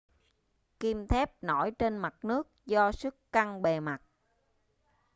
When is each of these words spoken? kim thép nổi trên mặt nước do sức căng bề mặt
kim 0.79 1.07
thép 1.07 1.43
nổi 1.43 1.71
trên 1.71 1.97
mặt 1.97 2.25
nước 2.25 2.51
do 2.65 2.91
sức 2.91 3.31
căng 3.31 3.61
bề 3.61 3.79
mặt 3.79 4.01